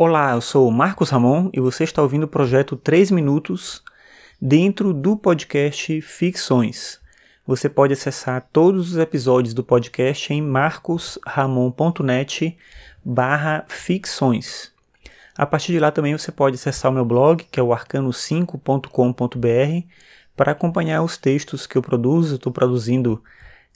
Olá, 0.00 0.30
eu 0.30 0.40
sou 0.40 0.70
Marcos 0.70 1.10
Ramon 1.10 1.50
e 1.52 1.58
você 1.58 1.82
está 1.82 2.00
ouvindo 2.00 2.22
o 2.22 2.28
projeto 2.28 2.76
3 2.76 3.10
Minutos 3.10 3.82
dentro 4.40 4.94
do 4.94 5.16
podcast 5.16 6.00
Ficções. 6.02 7.00
Você 7.44 7.68
pode 7.68 7.94
acessar 7.94 8.46
todos 8.52 8.92
os 8.92 8.96
episódios 8.96 9.52
do 9.52 9.64
podcast 9.64 10.32
em 10.32 10.40
marcosramon.net 10.40 12.56
barra 13.04 13.64
ficções. 13.66 14.72
A 15.36 15.44
partir 15.44 15.72
de 15.72 15.80
lá 15.80 15.90
também 15.90 16.16
você 16.16 16.30
pode 16.30 16.54
acessar 16.54 16.92
o 16.92 16.94
meu 16.94 17.04
blog, 17.04 17.44
que 17.50 17.58
é 17.58 17.62
o 17.62 17.70
arcano5.com.br, 17.70 19.88
para 20.36 20.52
acompanhar 20.52 21.02
os 21.02 21.16
textos 21.16 21.66
que 21.66 21.76
eu 21.76 21.82
produzo. 21.82 22.36
Estou 22.36 22.52
produzindo 22.52 23.20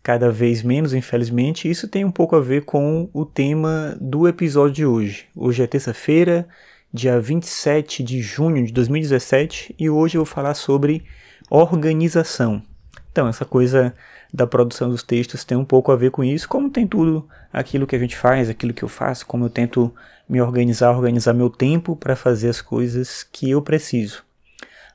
cada 0.02 0.30
vez 0.30 0.62
menos, 0.62 0.92
infelizmente. 0.92 1.70
Isso 1.70 1.86
tem 1.88 2.04
um 2.04 2.10
pouco 2.10 2.34
a 2.34 2.40
ver 2.40 2.64
com 2.64 3.08
o 3.12 3.24
tema 3.24 3.96
do 4.00 4.26
episódio 4.26 4.74
de 4.74 4.86
hoje. 4.86 5.26
Hoje 5.36 5.62
é 5.62 5.66
terça-feira, 5.66 6.48
dia 6.92 7.20
27 7.20 8.02
de 8.02 8.20
junho 8.20 8.66
de 8.66 8.72
2017, 8.72 9.74
e 9.78 9.88
hoje 9.88 10.16
eu 10.16 10.24
vou 10.24 10.34
falar 10.34 10.54
sobre 10.54 11.04
organização. 11.48 12.62
Então, 13.10 13.28
essa 13.28 13.44
coisa 13.44 13.94
da 14.32 14.46
produção 14.46 14.88
dos 14.88 15.02
textos 15.02 15.44
tem 15.44 15.56
um 15.56 15.64
pouco 15.64 15.92
a 15.92 15.96
ver 15.96 16.10
com 16.10 16.24
isso, 16.24 16.48
como 16.48 16.70
tem 16.70 16.86
tudo 16.86 17.28
aquilo 17.52 17.86
que 17.86 17.94
a 17.94 17.98
gente 17.98 18.16
faz, 18.16 18.48
aquilo 18.48 18.72
que 18.72 18.82
eu 18.82 18.88
faço, 18.88 19.26
como 19.26 19.44
eu 19.44 19.50
tento 19.50 19.94
me 20.26 20.40
organizar, 20.40 20.90
organizar 20.90 21.34
meu 21.34 21.50
tempo 21.50 21.94
para 21.94 22.16
fazer 22.16 22.48
as 22.48 22.62
coisas 22.62 23.22
que 23.22 23.50
eu 23.50 23.60
preciso. 23.60 24.24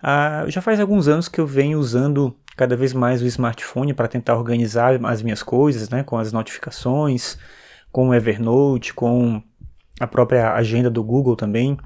Ah, 0.01 0.45
já 0.47 0.61
faz 0.61 0.79
alguns 0.79 1.07
anos 1.07 1.27
que 1.27 1.39
eu 1.39 1.47
venho 1.47 1.79
usando 1.79 2.35
cada 2.55 2.75
vez 2.75 2.93
mais 2.93 3.21
o 3.21 3.25
smartphone 3.25 3.93
para 3.93 4.07
tentar 4.07 4.35
organizar 4.35 4.99
as 5.05 5.21
minhas 5.21 5.43
coisas, 5.43 5.89
né, 5.89 6.03
com 6.03 6.17
as 6.17 6.31
notificações, 6.31 7.37
com 7.91 8.09
o 8.09 8.13
Evernote, 8.13 8.93
com 8.93 9.41
a 9.99 10.07
própria 10.07 10.53
agenda 10.53 10.89
do 10.89 11.03
Google 11.03 11.35
também. 11.35 11.77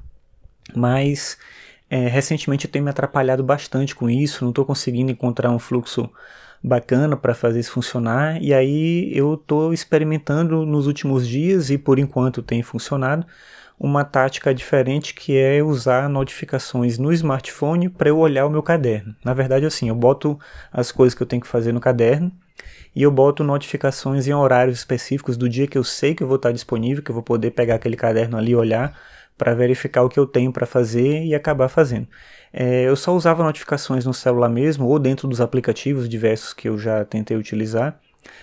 Mas 0.74 1.36
é, 1.90 2.08
recentemente 2.08 2.66
eu 2.66 2.70
tenho 2.70 2.84
me 2.84 2.90
atrapalhado 2.90 3.44
bastante 3.44 3.94
com 3.94 4.08
isso, 4.08 4.44
não 4.44 4.50
estou 4.50 4.64
conseguindo 4.64 5.10
encontrar 5.10 5.50
um 5.50 5.58
fluxo 5.58 6.10
bacana 6.62 7.16
para 7.16 7.34
fazer 7.34 7.60
isso 7.60 7.72
funcionar. 7.72 8.40
E 8.40 8.54
aí 8.54 9.10
eu 9.16 9.34
estou 9.34 9.72
experimentando 9.72 10.64
nos 10.64 10.86
últimos 10.86 11.26
dias 11.26 11.70
e 11.70 11.76
por 11.76 11.98
enquanto 11.98 12.42
tem 12.42 12.62
funcionado 12.62 13.26
uma 13.78 14.04
tática 14.04 14.54
diferente 14.54 15.12
que 15.12 15.36
é 15.36 15.60
usar 15.60 16.08
notificações 16.08 16.98
no 16.98 17.12
smartphone 17.12 17.88
para 17.88 18.10
eu 18.10 18.18
olhar 18.18 18.46
o 18.46 18.50
meu 18.50 18.62
caderno. 18.62 19.16
Na 19.24 19.34
verdade, 19.34 19.66
assim, 19.66 19.88
eu 19.88 19.94
boto 19.94 20.38
as 20.72 20.92
coisas 20.92 21.16
que 21.16 21.22
eu 21.22 21.26
tenho 21.26 21.42
que 21.42 21.48
fazer 21.48 21.72
no 21.72 21.80
caderno 21.80 22.30
e 22.94 23.02
eu 23.02 23.10
boto 23.10 23.42
notificações 23.42 24.28
em 24.28 24.34
horários 24.34 24.78
específicos 24.78 25.36
do 25.36 25.48
dia 25.48 25.66
que 25.66 25.76
eu 25.76 25.82
sei 25.82 26.14
que 26.14 26.22
eu 26.22 26.28
vou 26.28 26.36
estar 26.36 26.52
disponível, 26.52 27.02
que 27.02 27.10
eu 27.10 27.14
vou 27.14 27.24
poder 27.24 27.50
pegar 27.50 27.74
aquele 27.74 27.96
caderno 27.96 28.36
ali 28.36 28.52
e 28.52 28.56
olhar 28.56 28.96
para 29.42 29.54
verificar 29.54 30.04
o 30.04 30.08
que 30.08 30.20
eu 30.20 30.24
tenho 30.24 30.52
para 30.52 30.64
fazer 30.64 31.24
e 31.24 31.34
acabar 31.34 31.68
fazendo. 31.68 32.06
É, 32.52 32.84
eu 32.84 32.94
só 32.94 33.12
usava 33.12 33.42
notificações 33.42 34.04
no 34.04 34.14
celular 34.14 34.48
mesmo 34.48 34.86
ou 34.86 35.00
dentro 35.00 35.26
dos 35.26 35.40
aplicativos 35.40 36.08
diversos 36.08 36.54
que 36.54 36.68
eu 36.68 36.78
já 36.78 37.04
tentei 37.04 37.36
utilizar. 37.36 37.98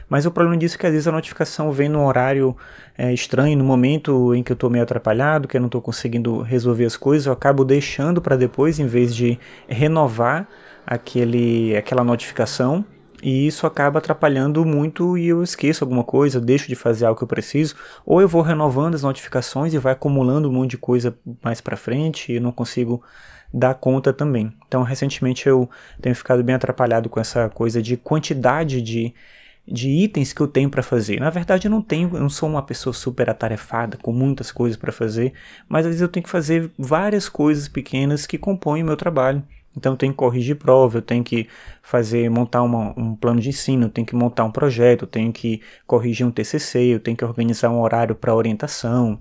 Mas 0.10 0.26
o 0.26 0.32
problema 0.32 0.58
disso 0.58 0.76
é 0.76 0.78
que 0.78 0.86
às 0.86 0.92
vezes 0.92 1.08
a 1.08 1.12
notificação 1.14 1.72
vem 1.72 1.88
num 1.88 2.06
horário 2.06 2.54
é, 2.98 3.14
estranho, 3.14 3.58
no 3.58 3.64
momento 3.64 4.36
em 4.36 4.44
que 4.44 4.52
eu 4.52 4.56
estou 4.56 4.70
meio 4.70 4.84
atrapalhado, 4.84 5.48
que 5.48 5.56
eu 5.56 5.62
não 5.62 5.68
estou 5.68 5.82
conseguindo 5.82 6.42
resolver 6.42 6.84
as 6.84 6.98
coisas, 6.98 7.28
eu 7.28 7.32
acabo 7.32 7.64
deixando 7.64 8.22
para 8.22 8.36
depois, 8.36 8.78
em 8.78 8.86
vez 8.86 9.16
de 9.16 9.40
renovar 9.70 10.50
aquele, 10.86 11.78
aquela 11.78 12.04
notificação. 12.04 12.84
E 13.22 13.48
isso 13.48 13.68
acaba 13.68 14.00
atrapalhando 14.00 14.66
muito 14.66 15.18
e 15.18 15.28
eu 15.28 15.44
esqueço 15.44 15.84
alguma 15.84 16.04
coisa, 16.04 16.40
deixo 16.40 16.68
de 16.68 16.76
fazer 16.76 17.06
algo 17.06 17.18
que 17.18 17.24
eu 17.24 17.28
preciso, 17.28 17.76
ou 18.06 18.22
eu 18.22 18.28
vou 18.28 18.42
renovando 18.42 18.96
as 18.96 19.04
notificações 19.04 19.74
e 19.74 19.78
vai 19.78 19.94
acumulando 19.94 20.50
um 20.50 20.54
monte 20.54 20.72
de 20.72 20.78
coisa 20.78 21.18
mais 21.44 21.60
para 21.60 21.76
frente 21.76 22.34
e 22.34 22.40
não 22.40 22.52
consigo 22.52 23.04
dar 23.54 23.74
conta 23.74 24.14
também. 24.14 24.54
Então, 24.68 24.84
recentemente 24.84 25.48
eu 25.48 25.70
tenho 26.02 26.16
ficado 26.16 26.44
bem 26.44 26.56
atrapalhado 26.56 27.10
com 27.10 27.20
essa 27.20 27.50
coisa 27.50 27.82
de 27.82 27.98
quantidade 27.98 28.82
de 28.82 29.14
de 29.72 29.90
itens 29.90 30.34
que 30.34 30.42
eu 30.42 30.48
tenho 30.48 30.70
para 30.70 30.82
fazer. 30.82 31.20
Na 31.20 31.30
verdade, 31.30 31.68
eu 31.68 31.72
não 31.72 31.82
tenho, 31.82 32.10
eu 32.14 32.20
não 32.20 32.30
sou 32.30 32.50
uma 32.50 32.64
pessoa 32.64 32.94
super 32.94 33.30
atarefada 33.30 33.98
com 33.98 34.12
muitas 34.12 34.52
coisas 34.52 34.76
para 34.76 34.92
fazer, 34.92 35.34
mas 35.68 35.86
às 35.86 35.92
vezes 35.92 36.02
eu 36.02 36.08
tenho 36.08 36.24
que 36.24 36.30
fazer 36.30 36.72
várias 36.78 37.30
coisas 37.30 37.68
pequenas 37.68 38.26
que 38.26 38.38
compõem 38.38 38.82
o 38.82 38.86
meu 38.86 38.98
trabalho. 38.98 39.44
Então 39.80 39.94
eu 39.94 39.98
tenho 39.98 40.14
que 40.14 40.18
corrigir 40.18 40.56
prova, 40.58 40.98
eu 40.98 41.02
tenho 41.02 41.24
que 41.24 41.48
fazer, 41.82 42.30
montar 42.30 42.62
uma, 42.62 42.94
um 43.00 43.16
plano 43.16 43.40
de 43.40 43.50
ensino, 43.50 43.86
eu 43.86 43.90
tenho 43.90 44.06
que 44.06 44.16
montar 44.16 44.44
um 44.44 44.52
projeto, 44.52 45.04
eu 45.04 45.08
tenho 45.08 45.32
que 45.32 45.62
corrigir 45.88 46.26
um 46.28 46.32
TCC, 46.32 46.96
eu 46.96 47.00
tenho 47.00 47.16
que 47.18 47.26
organizar 47.26 47.70
um 47.70 47.80
horário 47.82 48.16
para 48.16 48.36
orientação, 48.36 49.20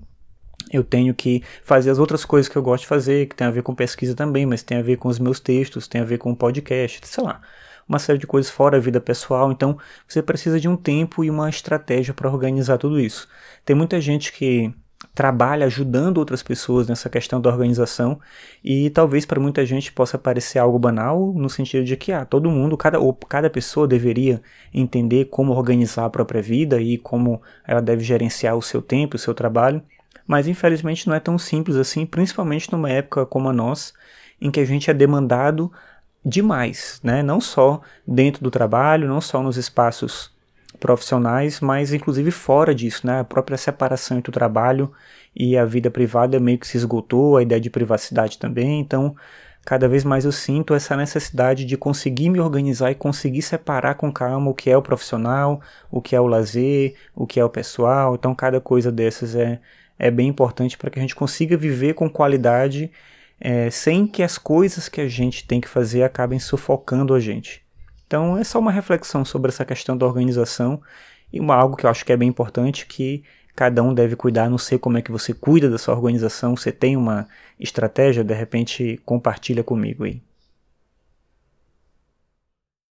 eu 0.71 0.83
tenho 0.83 1.13
que 1.13 1.43
fazer 1.63 1.89
as 1.89 1.99
outras 1.99 2.25
coisas 2.25 2.49
que 2.51 2.57
eu 2.57 2.61
gosto 2.61 2.83
de 2.83 2.87
fazer, 2.87 3.27
que 3.27 3.35
tem 3.35 3.47
a 3.47 3.51
ver 3.51 3.63
com 3.63 3.73
pesquisa 3.73 4.13
também, 4.15 4.45
mas 4.45 4.61
tem 4.61 4.77
a 4.77 4.81
ver 4.81 4.97
com 4.97 5.07
os 5.07 5.17
meus 5.19 5.39
textos, 5.39 5.87
tem 5.87 6.01
a 6.01 6.05
ver 6.05 6.17
com 6.17 6.31
o 6.31 6.35
podcast, 6.35 6.99
sei 7.07 7.23
lá 7.23 7.41
uma 7.89 7.97
série 7.97 8.19
de 8.19 8.27
coisas 8.27 8.51
fora 8.51 8.77
a 8.77 8.79
vida 8.79 9.01
pessoal, 9.01 9.51
então 9.51 9.75
você 10.07 10.21
precisa 10.21 10.59
de 10.59 10.69
um 10.69 10.77
tempo 10.77 11.23
e 11.23 11.29
uma 11.31 11.49
estratégia 11.49 12.13
para 12.13 12.29
organizar 12.29 12.77
tudo 12.77 12.99
isso. 12.99 13.27
Tem 13.65 13.75
muita 13.75 13.99
gente 13.99 14.31
que 14.31 14.71
trabalha 15.15 15.65
ajudando 15.65 16.17
outras 16.17 16.43
pessoas 16.43 16.87
nessa 16.87 17.09
questão 17.09 17.39
da 17.39 17.49
organização 17.49 18.19
e 18.63 18.89
talvez 18.89 19.25
para 19.25 19.39
muita 19.39 19.65
gente 19.65 19.91
possa 19.91 20.17
parecer 20.17 20.59
algo 20.59 20.77
banal 20.77 21.33
no 21.33 21.49
sentido 21.49 21.85
de 21.85 21.95
que 21.95 22.11
ah, 22.11 22.25
todo 22.25 22.51
mundo, 22.51 22.75
cada, 22.75 22.99
ou 22.99 23.13
cada 23.13 23.49
pessoa 23.49 23.87
deveria 23.87 24.41
entender 24.73 25.25
como 25.25 25.53
organizar 25.53 26.05
a 26.05 26.09
própria 26.09 26.41
vida 26.41 26.81
e 26.81 26.97
como 26.97 27.41
ela 27.65 27.81
deve 27.81 28.03
gerenciar 28.03 28.55
o 28.57 28.61
seu 28.61 28.81
tempo, 28.81 29.15
o 29.15 29.19
seu 29.19 29.33
trabalho, 29.33 29.81
mas 30.27 30.47
infelizmente 30.47 31.07
não 31.07 31.15
é 31.15 31.19
tão 31.19 31.37
simples 31.37 31.77
assim, 31.77 32.05
principalmente 32.05 32.71
numa 32.71 32.89
época 32.89 33.25
como 33.25 33.49
a 33.49 33.53
nossa, 33.53 33.93
em 34.39 34.51
que 34.51 34.59
a 34.59 34.65
gente 34.65 34.91
é 34.91 34.93
demandado 34.93 35.71
demais, 36.23 36.99
né? 37.03 37.23
Não 37.23 37.39
só 37.39 37.81
dentro 38.05 38.43
do 38.43 38.51
trabalho, 38.51 39.07
não 39.07 39.21
só 39.21 39.41
nos 39.41 39.57
espaços 39.57 40.31
profissionais, 40.79 41.59
mas 41.59 41.93
inclusive 41.93 42.31
fora 42.31 42.73
disso, 42.73 43.05
né? 43.05 43.19
A 43.19 43.23
própria 43.23 43.57
separação 43.57 44.17
entre 44.17 44.29
o 44.29 44.33
trabalho 44.33 44.91
e 45.35 45.57
a 45.57 45.65
vida 45.65 45.91
privada 45.91 46.39
meio 46.39 46.57
que 46.57 46.67
se 46.67 46.77
esgotou, 46.77 47.37
a 47.37 47.43
ideia 47.43 47.61
de 47.61 47.69
privacidade 47.69 48.37
também, 48.37 48.79
então 48.79 49.15
cada 49.65 49.87
vez 49.87 50.03
mais 50.03 50.25
eu 50.25 50.31
sinto 50.31 50.73
essa 50.73 50.95
necessidade 50.95 51.65
de 51.65 51.77
conseguir 51.77 52.29
me 52.29 52.39
organizar 52.39 52.91
e 52.91 52.95
conseguir 52.95 53.41
separar 53.41 53.95
com 53.95 54.11
calma 54.11 54.49
o 54.49 54.53
que 54.53 54.69
é 54.69 54.77
o 54.77 54.81
profissional, 54.81 55.61
o 55.91 56.01
que 56.01 56.15
é 56.15 56.21
o 56.21 56.27
lazer, 56.27 56.95
o 57.15 57.27
que 57.27 57.39
é 57.39 57.45
o 57.45 57.49
pessoal. 57.49 58.15
Então, 58.15 58.33
cada 58.33 58.59
coisa 58.59 58.91
dessas 58.91 59.35
é, 59.35 59.59
é 59.97 60.09
bem 60.09 60.27
importante 60.27 60.77
para 60.77 60.89
que 60.89 60.97
a 60.97 61.01
gente 61.01 61.15
consiga 61.15 61.55
viver 61.55 61.93
com 61.93 62.09
qualidade 62.09 62.91
é, 63.39 63.69
sem 63.69 64.07
que 64.07 64.23
as 64.23 64.37
coisas 64.37 64.89
que 64.89 65.01
a 65.01 65.07
gente 65.07 65.45
tem 65.45 65.61
que 65.61 65.67
fazer 65.67 66.03
acabem 66.03 66.39
sufocando 66.39 67.13
a 67.13 67.19
gente. 67.19 67.61
Então 68.09 68.35
é 68.35 68.43
só 68.43 68.57
uma 68.57 68.71
reflexão 68.71 69.23
sobre 69.23 69.49
essa 69.49 69.63
questão 69.63 69.95
da 69.95 70.03
organização 70.03 70.81
e 71.31 71.39
uma, 71.39 71.53
algo 71.53 71.75
que 71.75 71.85
eu 71.85 71.91
acho 71.91 72.03
que 72.03 72.11
é 72.11 72.17
bem 72.17 72.27
importante 72.27 72.87
que 72.87 73.23
cada 73.55 73.83
um 73.83 73.93
deve 73.93 74.15
cuidar. 74.15 74.49
Não 74.49 74.57
sei 74.57 74.79
como 74.79 74.97
é 74.97 75.01
que 75.03 75.11
você 75.11 75.31
cuida 75.31 75.69
da 75.69 75.77
sua 75.77 75.93
organização, 75.93 76.55
você 76.57 76.71
tem 76.71 76.97
uma 76.97 77.27
estratégia, 77.59 78.23
de 78.23 78.33
repente 78.33 78.99
compartilha 79.05 79.63
comigo 79.63 80.05
aí. 80.05 80.23